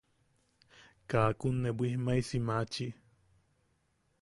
Kaakun 1.09 1.55
nee 1.63 1.75
bwijmaisi 1.77 2.37
maachi. 2.47 2.87